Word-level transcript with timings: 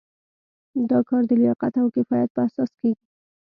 دا 0.89 0.99
کار 1.09 1.21
د 1.27 1.31
لیاقت 1.41 1.73
او 1.81 1.87
کفایت 1.95 2.29
په 2.33 2.41
اساس 2.47 2.71
کیږي. 2.81 3.05